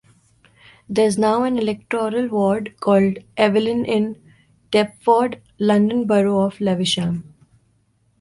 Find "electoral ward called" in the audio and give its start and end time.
1.59-3.19